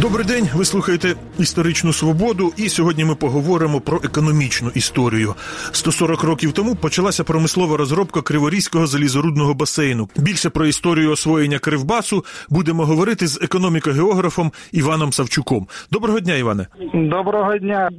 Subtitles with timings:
[0.00, 5.34] Добрий день, ви слухаєте історичну свободу, і сьогодні ми поговоримо про економічну історію.
[5.72, 10.08] 140 років тому почалася промислова розробка Криворізького залізорудного басейну.
[10.16, 15.68] Більше про історію освоєння Кривбасу будемо говорити з економіко-географом Іваном Савчуком.
[15.90, 16.66] Доброго дня, Іване.
[16.94, 17.90] Доброго дня.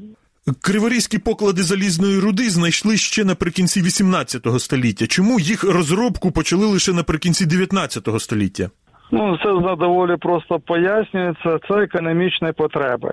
[0.62, 5.08] Криворізькі поклади залізної руди знайшли ще наприкінці 18 століття.
[5.08, 8.70] Чому їх розробку почали лише наприкінці 19 століття?
[9.12, 11.60] Ну, це доволі просто пояснюється.
[11.70, 13.12] Це економічні потреби.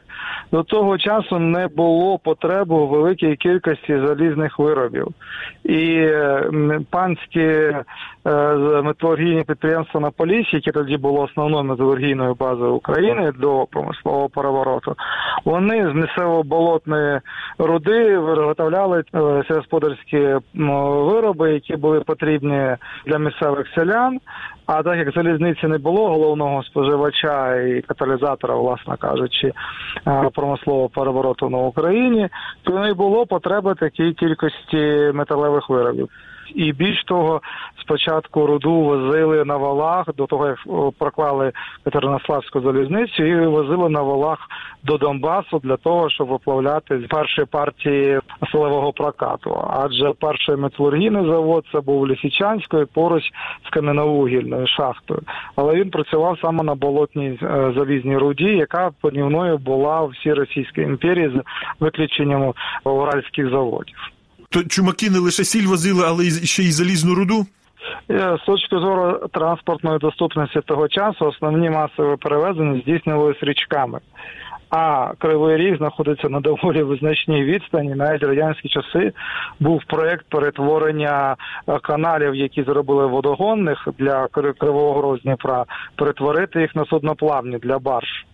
[0.52, 5.08] До того часу не було потреби у великій кількості залізних виробів.
[5.64, 6.10] І
[6.90, 7.82] панські е,
[8.84, 14.94] металургійні підприємства на Поліссі, які тоді було основною металургійною базою України до промислового перевороту,
[15.44, 17.20] вони з місцево болотної
[17.58, 22.76] руди виготовляли е, сільськогосподарські вироби, які були потрібні
[23.06, 24.18] для місцевих селян.
[24.68, 29.52] А так як залізниці не було головного споживача і каталізатора, власне кажучи,
[30.06, 32.28] е, промислового перевороту на Україні,
[32.62, 36.08] то не було потреби такій кількості металевих виробів.
[36.54, 37.40] І більш того,
[37.80, 40.58] спочатку руду возили на валах до того, як
[40.98, 41.52] проклали
[41.84, 44.38] Катеринославську залізницю, і возили на валах
[44.84, 48.20] до Донбасу для того, щоб виплавляти з першої партії
[48.52, 49.64] силового прокату.
[49.70, 53.22] Адже перший металургійний завод це був Лісічанською поруч
[53.66, 55.20] з кам'яновугільною шахтою.
[55.56, 60.82] Але він працював саме на болотній е, залізній руді, яка панівною була в всій Російській
[60.82, 61.42] імперії з
[61.80, 62.54] виключенням
[62.84, 63.96] уральських заводів.
[64.50, 67.46] То чумаки не лише сіль возили, але ще й залізну руду.
[68.08, 74.00] З точки зору транспортної доступності того часу основні масові перевезення здійснювалися річками.
[74.70, 77.94] А Кривий Ріг знаходиться на доволі визначній відстані.
[77.94, 79.12] Навіть радянські часи
[79.60, 81.36] був проєкт перетворення
[81.82, 85.64] каналів, які зробили водогонних для Кривого Рогу Дніпра,
[85.96, 88.26] перетворити їх на судноплавні для барж.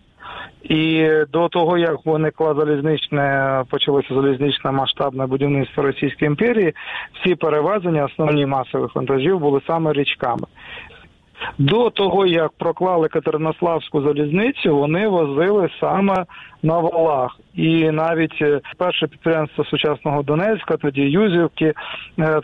[0.62, 6.72] І до того, як виникла залізничне, почалося залізничне масштабне будівництво Російської імперії,
[7.12, 10.46] всі перевезення основні масових вантажів були саме річками.
[11.58, 16.24] До того, як проклали Катеринославську залізницю, вони возили саме
[16.64, 17.38] на валах.
[17.54, 21.74] І навіть е, перше підприємство сучасного Донецька, тоді Юзівки, е,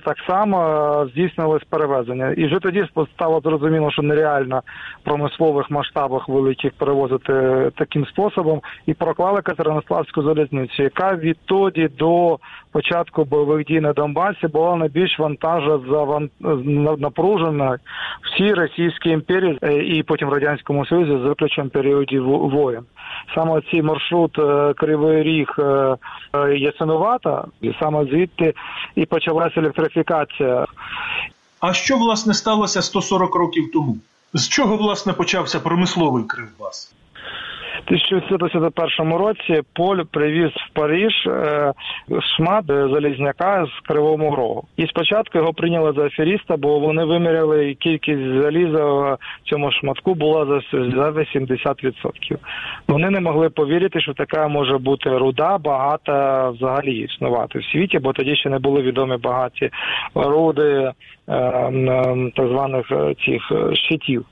[0.05, 2.31] так само е, здійснилось перевезення.
[2.31, 4.63] І вже тоді стало зрозуміло, що нереально
[5.01, 7.33] в промислових масштабах великих перевозити
[7.77, 12.39] таким способом, і проклали Катеринославську залізницю, яка відтоді до
[12.73, 17.79] початку бойових дій на Донбасі була найбільш вантажозапружена
[18.23, 19.59] всій Російській імперії
[19.99, 22.85] і потім радянському союзі з виключенням періодів воєн.
[23.35, 24.37] Саме ці маршрут
[24.77, 25.49] Кривий Ріг
[26.59, 28.55] Ясинувата, і саме звідти
[28.95, 30.67] і почалася електрифікація.
[31.61, 33.97] А що власне сталося 140 років тому?
[34.35, 36.95] З чого власне почався промисловий Кривбас?
[37.91, 41.73] 1951 році Поль привіз в Париж е,
[42.37, 44.65] шмат залізняка з Кривому Рогу.
[44.77, 50.47] І спочатку його прийняли за аферіста, бо вони виміряли кількість заліза в цьому шматку була
[50.47, 52.37] за 80%.
[52.89, 58.13] Вони не могли повірити, що така може бути руда, багата взагалі існувати в світі, бо
[58.13, 59.71] тоді ще не були відомі багаті
[60.15, 60.93] руди е,
[62.37, 64.25] так званих е, цих щитів.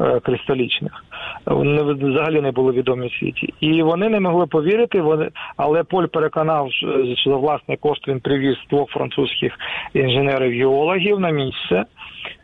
[0.00, 1.04] Е, кристалічних.
[1.46, 3.54] Вони взагалі не були відомі в світі.
[3.60, 8.56] І вони не могли повірити, вони, але Поль переконав, що за власний кошт він привіз
[8.70, 9.52] двох французьких
[9.94, 11.84] інженерів-геологів на місце.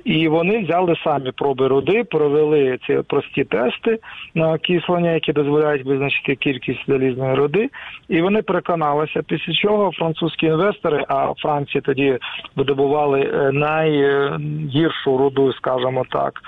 [0.07, 3.99] І вони взяли самі проби руди, провели ці прості тести
[4.35, 7.71] на окислення, які дозволяють визначити кількість залізної руди.
[8.09, 12.19] І вони переконалися, після чого французькі інвестори, а Франції тоді
[12.57, 16.41] видобували е, найгіршу руду, скажімо так,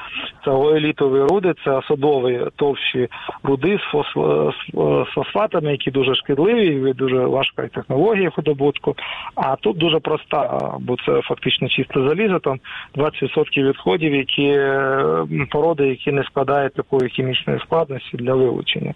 [0.44, 3.08] це елітові руди, це садові товщі
[3.42, 8.94] руди з фосфатами, які дуже шкідливі, дуже важка технологія видобутку.
[9.34, 12.58] А тут дуже проста, бо це фактично чисте залізо, там
[12.96, 18.94] 20% відходів, які е, породи, які не складають такої хімічної складності для вилучення.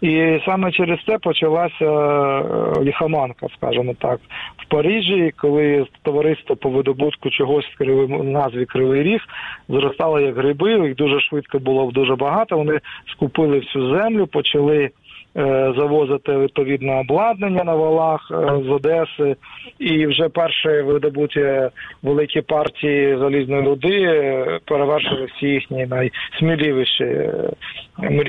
[0.00, 4.20] І саме через це почалася е, ліхоманка, скажімо так,
[4.56, 9.20] в Парижі, коли товариство по видобутку чогось в назві Кривий Ріг
[9.68, 12.56] зростало як гриби, їх дуже швидко було дуже багато.
[12.56, 12.80] Вони
[13.12, 14.90] скупили всю землю, почали.
[15.36, 19.36] Е, завозити відповідне обладнання на валах е, з Одеси,
[19.78, 21.70] і вже перші видобуті
[22.02, 27.30] великі партії залізної руди е, перевершили всі їхні найсміливіші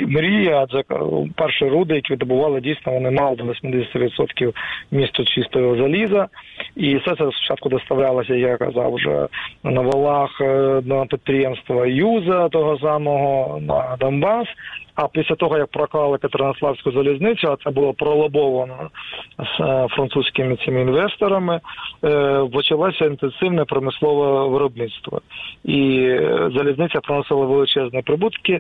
[0.07, 0.83] мрії, адже
[1.35, 4.53] перші руди, які видобували дійсно, вони мали до 80%
[4.91, 6.27] місто чистого заліза,
[6.75, 9.27] і все це спочатку доставлялося, як я казав, вже
[9.63, 10.41] на валах
[10.85, 14.47] на підприємства Юза того самого на Донбас.
[14.95, 18.89] А після того, як проклали Катеринославську залізницю, а це було пролобовано
[19.37, 21.59] з е, французькими цими інвесторами,
[22.03, 25.21] е, почалося інтенсивне промислове виробництво.
[25.63, 28.59] І е, залізниця приносила величезні прибутки,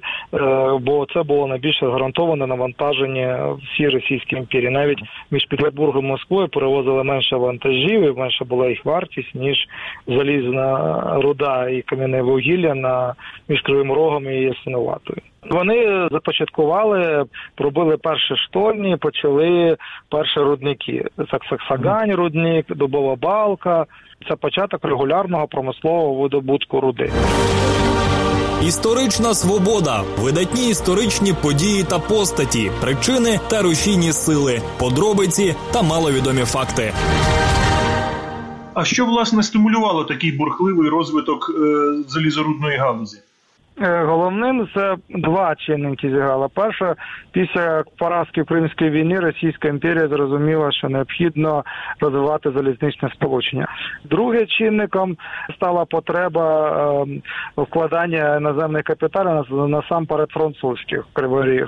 [0.81, 4.69] бо це було найбільш гарантоване навантаження всій Російській імперії.
[4.69, 4.99] Навіть
[5.31, 9.67] між Петербургом і Москвою перевозили менше вантажів і менше була їх вартість, ніж
[10.07, 13.13] залізна руда і кам'яне вугілля на
[13.47, 15.21] між Кривим Рогом і Ясиноватою.
[15.49, 17.25] Вони започаткували,
[17.55, 19.77] пробили перші штольні, почали
[20.09, 21.05] перші рудники.
[21.49, 23.85] Саксагань рудник, дубова балка.
[24.29, 27.11] Це початок регулярного промислового видобутку руди.
[28.63, 36.93] Історична свобода, видатні історичні події та постаті, причини та рушійні сили, подробиці та маловідомі факти.
[38.73, 41.63] А що власне стимулювало такий бурхливий розвиток е,
[42.07, 43.17] залізорудної галузі?
[43.81, 46.49] Е, Головним це два чинники зіграло.
[46.49, 46.95] Перше,
[47.31, 51.63] після поразки Кримської війни Російська імперія зрозуміла, що необхідно
[51.99, 53.67] розвивати залізничне сполучення.
[54.03, 55.17] Другим чинником
[55.55, 56.69] стала потреба
[57.03, 57.21] е,
[57.61, 61.59] вкладання іноземних капіталів на- насамперед французьких кривий.
[61.59, 61.67] Е,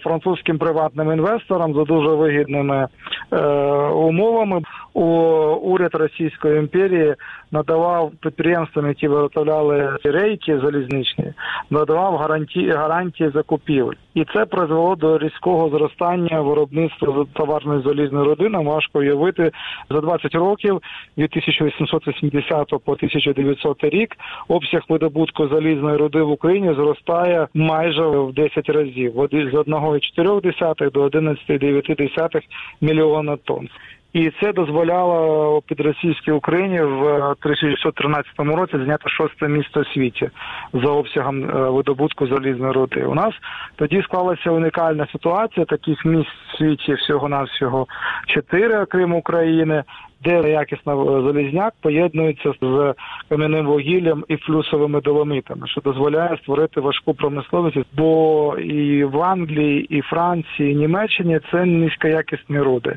[0.00, 2.88] Французьким приватним інвесторам за дуже вигідними
[3.32, 3.46] е,
[3.86, 4.62] умовами
[5.00, 7.14] уряд Російської імперії
[7.52, 11.32] надавав підприємствам, які виготовляли рейки залізничні,
[11.70, 18.48] надавав гарантії гарантії закупівель, і це призвело до різкого зростання виробництва товарної залізної руди.
[18.48, 19.50] Нам важко уявити
[19.90, 20.82] за 20 років
[21.18, 24.16] від 1880 по 1900 рік
[24.48, 31.06] обсяг видобутку залізної руди в Україні зростає майже в 10 разів От з 1,4 до
[31.06, 32.42] 11,9
[32.80, 33.68] мільйона тонн.
[34.12, 40.30] І це дозволяло під російській Україні в 1913 році зняти шосте місце в світі
[40.72, 43.04] за обсягом е, видобутку залізної руди.
[43.04, 43.34] У нас
[43.76, 45.66] тоді склалася унікальна ситуація.
[45.66, 47.86] Таких місць в світі всього навсього
[48.26, 49.84] чотири, окрім України.
[50.24, 52.94] Де якісно залізняк поєднується з
[53.28, 57.86] кам'яним вугіллям і флюсовими доломитами, що дозволяє створити важку промисловість.
[57.96, 62.96] Бо і в Англії, і Франції, і Німеччині це низькоякісні руди.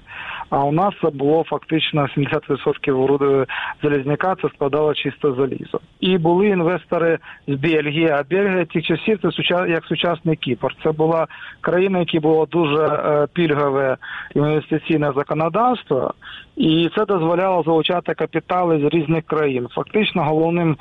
[0.50, 3.46] А у нас було фактично 70% руди
[3.84, 5.80] залізняка, це складало чисто залізо.
[6.00, 7.18] І були інвестори
[7.48, 8.10] з Бельгії.
[8.10, 9.30] А Бельгія тих часів це
[9.70, 10.76] як сучасний Кіпр.
[10.84, 11.28] Це була
[11.62, 13.98] країна, яка було дуже е, пільгове
[14.36, 16.14] інвестиційне законодавство,
[16.56, 19.68] і це дозволяло залучати капітали з різних країн.
[19.76, 20.78] Фактично, головним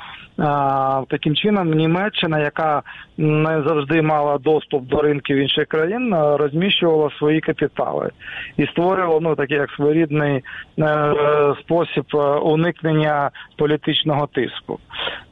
[1.09, 2.81] таким чином Німеччина, яка
[3.17, 8.09] не завжди мала доступ до ринків інших країн, розміщувала свої капітали
[8.57, 10.43] і створювала ну такий як своєрідний
[10.79, 11.13] е,
[11.59, 14.79] спосіб е, уникнення політичного тиску.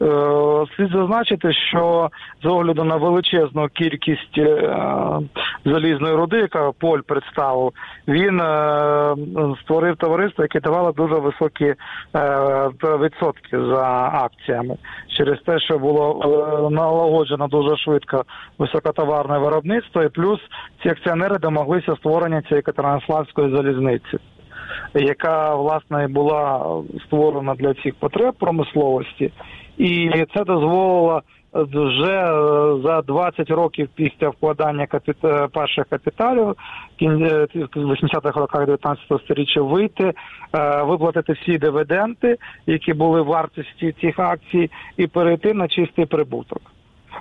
[0.02, 0.06] Е,
[0.76, 2.10] Слід зазначити, що
[2.44, 4.40] з огляду на величезну кількість
[5.66, 7.72] залізної руди, яка Поль представив,
[8.08, 8.42] він
[9.62, 11.76] створив товариство, яке давало дуже високі е,
[12.84, 14.76] відсотки за акціями.
[15.18, 18.26] Через те, що було е, налагоджено дуже швидко
[18.58, 20.40] високотоварне виробництво, і плюс
[20.84, 24.18] ці акціонери домоглися створення цієї Катеринославської залізниці
[24.96, 26.66] яка власне була
[27.06, 29.32] створена для цих потреб промисловості,
[29.78, 31.22] і це дозволило
[31.64, 35.48] вже е, за 20 років після вкладання капіта...
[35.48, 36.48] перших капіталів
[37.02, 40.14] е, в 80-х роках 19 століття вийти,
[40.54, 46.62] е, виплатити всі дивіденди, які були вартості цих акцій, і перейти на чистий прибуток.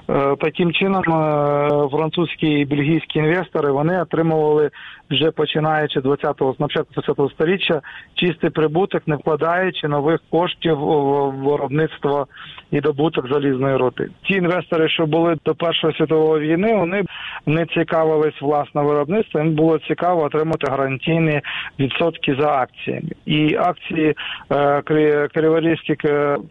[0.08, 4.70] Е, Таким чином, е, французькі і бельгійські інвестори вони отримували
[5.10, 7.80] вже починаючи з 20-го, з початку 20-го сторіччя
[8.14, 12.26] чистий прибуток, не вкладаючи нових коштів у виробництво
[12.70, 14.08] і добуток залізної руди.
[14.22, 17.02] Ті інвестори, що були до Першої світової війни, вони
[17.46, 19.44] не цікавились власне виробництвом.
[19.44, 21.40] Їм було цікаво отримати гарантійні
[21.78, 23.08] відсотки за акціями.
[23.26, 24.14] І акції
[24.50, 25.98] е, кри- криворізьких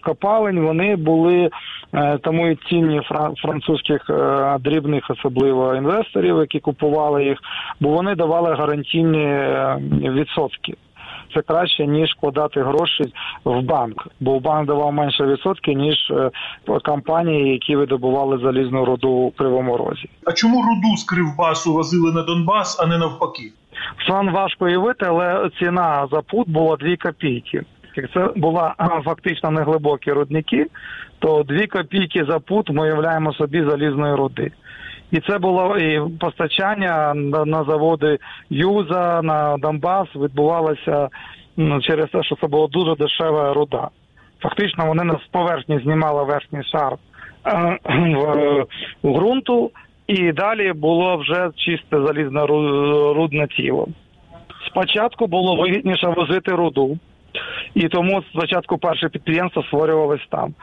[0.01, 1.50] копалень вони були
[2.21, 7.37] тому і цінні фран- французьких е, дрібних, особливо інвесторів, які купували їх,
[7.79, 10.73] бо вони давали гарантійні е, відсотки.
[11.33, 13.03] Це краще ніж вкладати гроші
[13.45, 16.31] в банк, бо банк давав менше відсотки ніж е,
[16.85, 20.09] компанії, які видобували залізну руду у кривому розі.
[20.25, 23.51] А чому руду з Кривбасу возили на Донбас, а не навпаки?
[24.07, 27.63] Сан важко уявити, але ціна за пут була 2 копійки.
[27.95, 28.75] Як це була
[29.05, 30.67] фактично неглибокі рудники,
[31.19, 34.51] то 2 копійки за пут ми уявляємо собі залізної руди.
[35.11, 38.17] І це було і постачання на, на заводи
[38.49, 41.09] Юза, на Донбас відбувалося
[41.57, 43.89] ну, через те, що це була дуже дешева руда.
[44.39, 46.93] Фактично вони нас з поверхні знімали верхній шар
[47.47, 48.65] е, в-
[49.03, 49.71] ґрунту,
[50.07, 53.87] і далі було вже чисте залізно-рудне тіло.
[54.67, 56.97] Спочатку було вигідніше возити руду,
[57.74, 60.54] і тому спочатку перше підприємство створювалось там.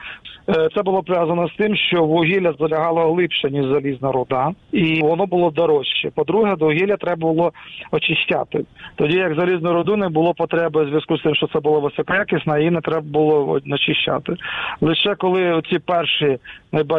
[0.48, 5.26] Е, це було пов'язано з тим, що вугілля залягало глибше, ніж залізна руда, і воно
[5.26, 6.10] було дорожче.
[6.14, 7.52] По-друге, до вугілля треба було
[7.90, 8.64] очищати.
[8.96, 12.58] Тоді як залізну руду не було потреби в зв'язку з тим, що це було високоякісно,
[12.58, 14.34] її не треба було очищати.
[14.80, 16.38] Лише коли ці перші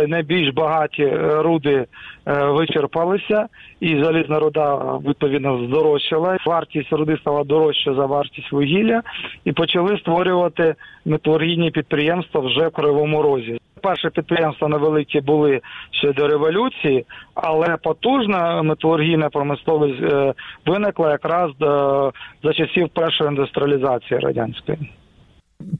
[0.07, 1.85] найбільш багаті е, руди
[2.27, 3.47] е, вичерпалися,
[3.79, 4.75] і залізна руда
[5.07, 6.37] відповідно здорожчала.
[6.45, 9.01] Вартість руди стала дорожча за вартість вугілля,
[9.45, 13.59] і почали створювати металургійні підприємства вже в Кривому Розі.
[13.81, 15.61] Перші підприємства невеликі були
[15.91, 20.33] ще до революції, але потужна металургійна промисловість е,
[20.65, 22.13] виникла якраз до
[22.43, 24.77] за часів першої індустріалізації радянської.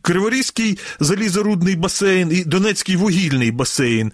[0.01, 4.11] Криворізький залізорудний басейн і Донецький вугільний басейн.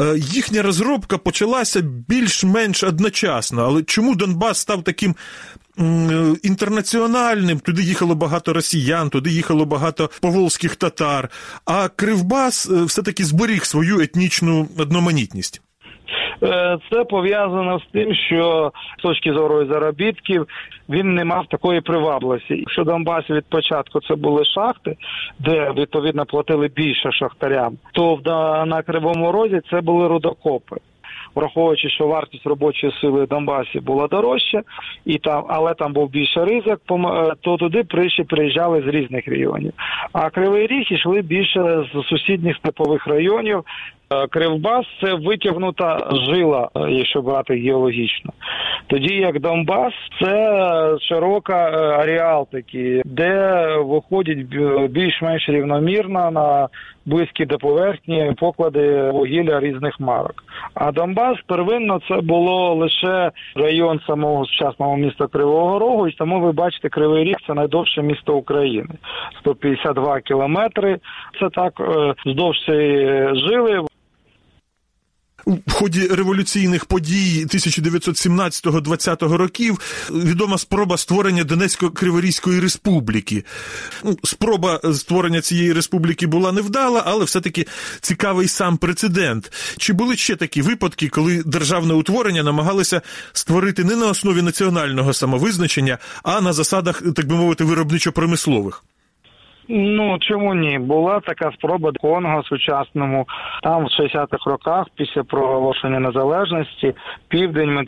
[0.00, 3.62] Е, їхня розробка почалася більш-менш одночасно.
[3.62, 5.14] Але чому Донбас став таким
[6.42, 7.58] інтернаціональним?
[7.60, 11.30] Туди їхало багато росіян, туди їхало багато поволзьких татар.
[11.64, 15.60] А Кривбас е, все-таки зберіг свою етнічну одноманітність.
[16.42, 20.48] Е, це пов'язано з тим, що з точки зору заробітків
[20.88, 22.56] він не мав такої привабливості.
[22.56, 24.96] Якщо Донбасі від початку це були шахти,
[25.38, 28.20] де відповідно платили більше шахтарям, то
[28.66, 30.76] на Кривому Розі це були рудокопи.
[31.34, 34.62] Враховуючи, що вартість робочої сили в Донбасі була дорожча,
[35.04, 37.84] і там, але там був більше ризик, е, то туди
[38.28, 39.72] приїжджали з різних районів.
[40.12, 43.64] А Кривий Ріг йшли більше з сусідніх степових районів,
[44.30, 48.32] Кривбас це витягнута жила, е, якщо брати геологічно.
[48.86, 49.92] Тоді як Донбас
[50.22, 54.38] це широка е, аріал такий, де виходять
[54.90, 56.68] більш-менш рівномірно на
[57.06, 60.34] близькі до поверхні поклади вугілля різних марок.
[60.74, 66.52] А Донбас первинно це було лише район самого сучасного міста Кривого Рогу, і тому ви
[66.52, 68.94] бачите, Кривий Ріг це найдовше місто України
[69.40, 70.98] 152 кілометри.
[71.40, 71.72] Це так
[72.26, 73.80] вздовж цієї жили.
[75.46, 83.44] В ході революційних подій 1917-20 років відома спроба створення Донецько-Криворізької республіки.
[84.04, 87.66] Ну, спроба створення цієї республіки була невдала, але все-таки
[88.00, 89.52] цікавий сам прецедент.
[89.76, 95.98] Чи були ще такі випадки, коли державне утворення намагалися створити не на основі національного самовизначення,
[96.22, 98.84] а на засадах, так би мовити, виробничо-промислових?
[99.68, 100.78] Ну чому ні?
[100.78, 103.26] Була така спроба Конго сучасному
[103.62, 106.94] там в 60-х роках, після проголошення незалежності,
[107.28, 107.86] південь,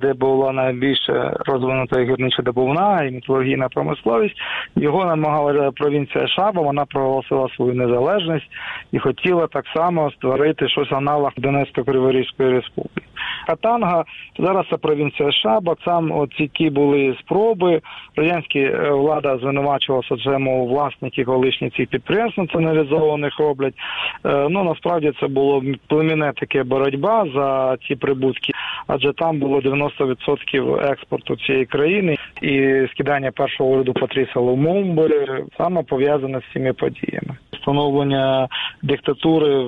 [0.00, 4.36] де була найбільше розвинута гірнича добувна і металургійна промисловість.
[4.76, 6.62] Його намагала провінція Шаба.
[6.62, 8.50] Вона проголосила свою незалежність
[8.92, 13.09] і хотіла так само створити щось аналог Донецько-Криворізької республіки.
[13.50, 14.04] Катанга
[14.38, 15.76] зараз це провінція Шаба.
[15.84, 17.80] Там от які були спроби.
[18.16, 23.74] Радянська е, влада звинувачувала Саджему власне які колишні цих підприємств націоналізованих роблять.
[24.26, 28.52] Е, ну насправді це було племінне таке боротьба за ці прибутки,
[28.86, 35.08] адже там було 90% експорту цієї країни, і скидання першого уряду Патріса Лумумби
[35.58, 37.36] саме пов'язане з цими подіями.
[37.60, 38.48] Встановлення
[38.82, 39.58] диктатури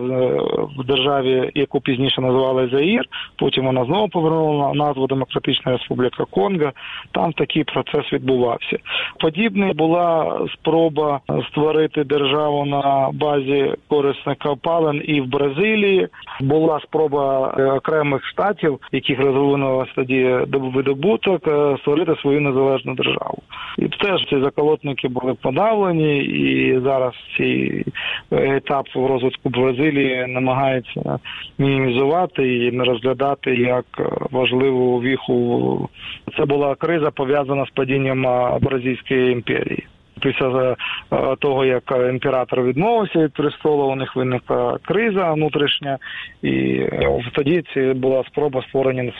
[0.78, 3.04] в державі, яку пізніше називали Заїр.
[3.36, 6.72] Потім вона знову повернула назву Демократична Республіка Конго.
[7.12, 8.78] Там такий процес відбувався.
[9.20, 11.20] Подібна була спроба
[11.50, 16.08] створити державу на базі корисних копалин і в Бразилії.
[16.40, 23.38] Була спроба е, окремих штатів, яких розвинулося тоді видобуток, е, створити свою незалежну державу.
[23.78, 27.81] І теж ці заколотники були подавлені, і зараз цей
[28.30, 31.18] етап розвитку Бразилії намагається
[31.58, 33.84] мінімізувати і не розглядати як
[34.30, 35.88] важливу віху.
[36.36, 38.22] Це була криза пов'язана з падінням
[38.60, 39.86] Бразильської імперії
[40.22, 40.76] після
[41.12, 45.98] е, того, як імператор відмовився від престолу, у них виникла криза внутрішня,
[46.42, 49.12] і е, тоді це була спроба створення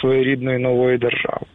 [0.00, 1.46] своєрідної нової держави.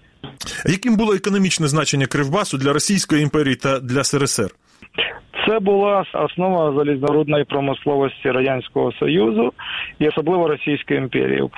[0.66, 4.50] Яким було економічне значення Кривбасу для Російської імперії та для СРСР?
[5.50, 9.54] Це була основа залізнорудної промисловості радянського союзу
[10.00, 11.50] і особливо Російської імперії.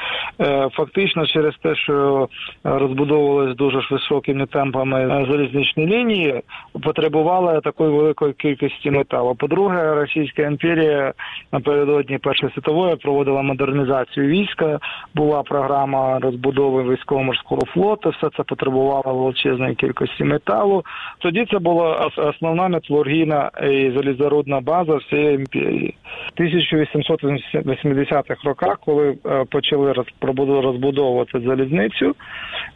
[0.41, 2.27] Е, фактично, через те, що
[2.63, 6.41] розбудовувалися дуже високими темпами залізничні лінії,
[6.83, 9.35] потребували такої великої кількості металу.
[9.35, 11.13] По-друге, Російська імперія
[11.51, 14.79] напередодні Першої світової проводила модернізацію війська.
[15.15, 18.09] Була програма розбудови військово-морського флоту.
[18.09, 20.83] Все це потребувало величезної кількості металу.
[21.19, 23.51] Тоді це була основна металургійна
[23.81, 23.91] і
[24.61, 25.95] база всієї імперії.
[26.39, 29.93] 1880-х роках, коли е, почали
[30.61, 32.15] розбудовувати залізницю,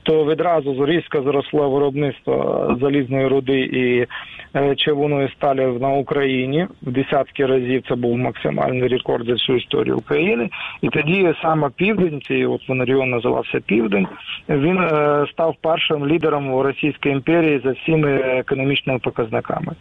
[0.05, 4.07] то відразу різко зросло виробництво залізної руди і
[4.55, 7.83] е, червоної сталі на Україні в десятки разів.
[7.89, 10.49] Це був максимальний рекорд за всю історію України.
[10.81, 14.07] І тоді саме південь, цей от він регіон називався Південь.
[14.49, 19.73] Він е, став першим лідером Російської імперії за всіми економічними показниками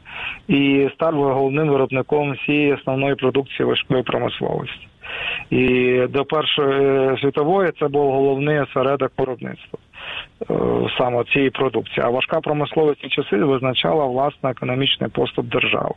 [0.48, 4.88] і став головним виробником всієї основної продукції важкої промисловості.
[5.50, 9.93] І до Першої світової це був головний осередок виробництва е,
[10.98, 12.00] саме цієї продукції.
[12.06, 15.94] А важка промисловість часи визначала власне економічний поступ держави.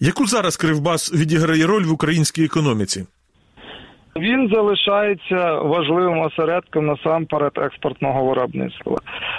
[0.00, 3.06] Яку зараз Кривбас відіграє роль в українській економіці?
[4.18, 8.96] Він залишається важливим осередком насамперед експортного виробництва.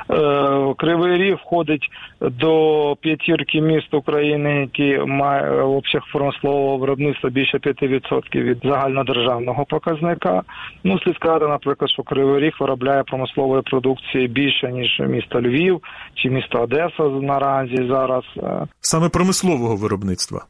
[0.10, 1.90] Е, Кривий Ріг входить
[2.22, 10.42] до п'ятірки міст України, які мають обсяг промислового виробництва більше 5% від загальнодержавного показника.
[10.84, 15.82] Ну, слід сказати, наприклад, що Кривий Ріг виробляє промислової продукції більше ніж місто Львів
[16.16, 18.24] чи місто Одеса наразі зараз.
[18.38, 18.68] Е.
[18.82, 20.46] Саме промислового виробництва.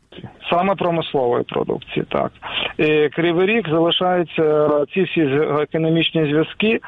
[0.49, 2.31] Саме промислової продукції, так
[2.77, 3.63] і Кривий Ріг
[4.17, 5.21] залишаються ці всі
[5.61, 6.67] економічні зв'язки.
[6.77, 6.79] е,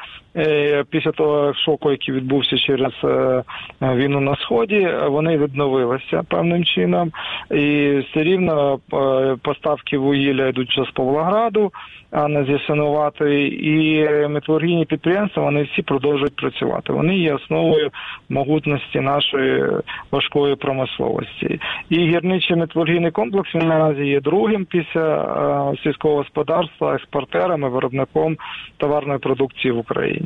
[0.90, 3.42] після того шоку, який відбувся через е,
[3.82, 4.88] війну на сході.
[5.08, 7.12] Вони відновилися певним чином,
[7.50, 11.72] і все рівно е, поставки вугілля йдуть з Павлограду
[12.10, 13.48] а не з'ясувати.
[13.48, 16.92] І металургійні підприємства вони всі продовжують працювати.
[16.92, 17.90] Вони є основою
[18.28, 19.64] могутності нашої
[20.10, 21.60] важкої промисловості.
[21.88, 28.36] І гірничий металургійний комплекс він наразі є другим після сільського господарства, експортером і виробником
[28.76, 30.19] товарної продукції в Україні.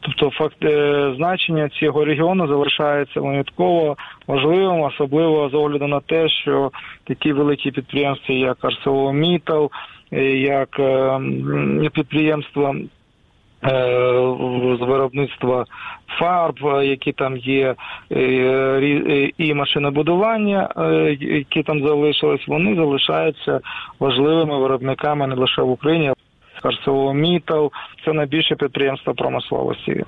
[0.00, 3.96] Тобто, факт е, значення цього регіону залишається винятково
[4.26, 6.70] важливим, особливо з огляду на те, що
[7.04, 9.70] такі великі підприємства, як ArcelorMittal,
[10.36, 11.20] як е,
[11.94, 12.86] підприємства е,
[14.80, 15.64] з виробництва
[16.18, 17.74] фарб, які там є,
[19.38, 20.68] і машинобудування,
[21.20, 23.60] які там залишились, вони залишаються
[24.00, 26.12] важливими виробниками не лише в Україні.
[26.64, 27.70] ArcelorMittal–
[28.04, 30.04] це найбільше підприємство промисловості.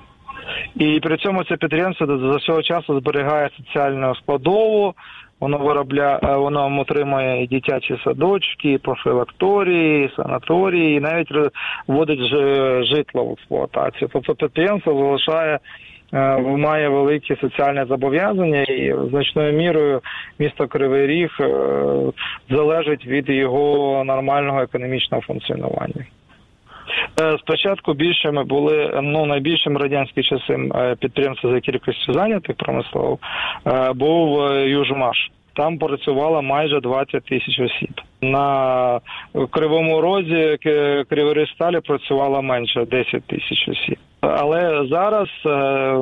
[0.75, 4.93] І при цьому це підприємство за цього часу зберігає соціальну складову,
[5.39, 11.29] Воно виробляє, е, воно отримує і дитячі садочки, і профілакторії, і санаторії, і навіть
[11.87, 12.19] вводить
[12.85, 14.09] житло в експлуатацію.
[14.13, 15.59] Тобто підприємство залишає.
[16.13, 20.01] Е, має великі соціальні зобов'язання, і значною мірою
[20.39, 21.47] місто Кривий Ріг е,
[22.49, 26.05] залежить від його нормального економічного функціонування.
[27.39, 30.57] Спочатку більшими були ну найбільшим радянські часи
[30.99, 33.17] підприємства за кількістю зайнятих промислово
[33.95, 35.31] був Южмаш.
[35.55, 38.01] Там працювало майже 20 тисяч осіб.
[38.21, 38.99] На
[39.49, 40.57] кривому розі
[41.09, 43.97] Криворісталі працювало менше 10 тисяч осіб.
[44.21, 45.97] Але зараз е,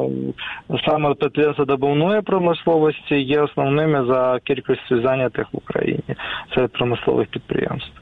[0.87, 6.15] саме підприємства добувної промисловості є основними за кількістю зайнятих в Україні
[6.55, 8.01] серед промислових підприємств.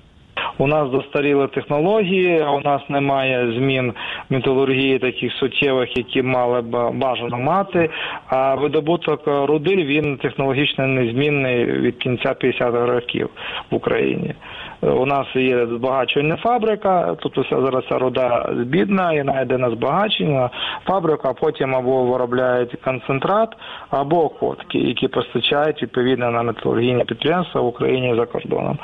[0.61, 3.93] У нас застаріли технології, у нас немає змін
[4.29, 7.89] металургії таких суттєвих, які мали б бажано мати.
[8.27, 13.29] А видобуток руди він технологічно незмінний від кінця 50-х років
[13.71, 14.33] в Україні.
[14.81, 20.49] У нас є збагачувальна фабрика, тобто зараз ця руда бідна і найде на збагачення.
[20.87, 23.49] Фабрика потім або виробляють концентрат,
[23.89, 28.79] або котки, які постачають відповідно на металургійні підприємства в Україні за кордоном.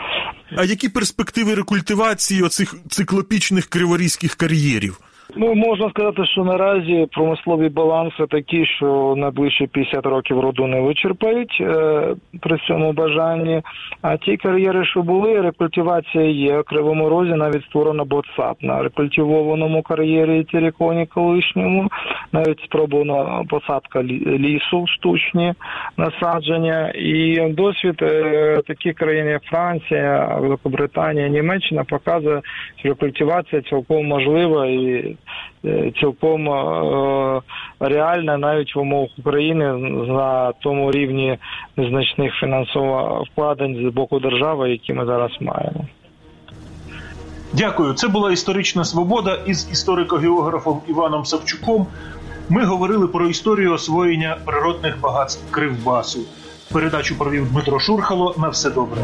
[0.57, 4.99] А які перспективи рекультивації оцих циклопічних криворізьких кар'єрів?
[5.35, 11.57] Ну можна сказати, що наразі промислові баланси такі, що найближчі 50 років роду не вичерпають
[11.61, 13.61] е, при цьому бажанні.
[14.01, 16.59] А ті кар'єри, що були, рекультивація є.
[16.59, 21.89] В Кривому розі навіть створено ботсап на рекультивованому кар'єрі Тереконі колишньому.
[22.31, 25.53] Навіть спробовано посадка лісу, штучні
[25.97, 26.91] насадження.
[26.95, 32.41] І досвід е, таких країн, як Франція, Великобританія, Німеччина показує,
[32.79, 35.16] що рекультивація цілком можлива і
[35.99, 37.41] цілком е,
[37.79, 39.73] реальна навіть в умовах України
[40.07, 41.37] на тому рівні
[41.77, 45.85] незначних фінансових вкладень з боку держави, які ми зараз маємо.
[47.53, 47.93] Дякую.
[47.93, 51.87] Це була історична свобода із історико-географом Іваном Савчуком.
[52.49, 56.19] Ми говорили про історію освоєння природних багатств Кривбасу.
[56.73, 58.35] Передачу провів Дмитро Шурхало.
[58.37, 59.01] На все добре.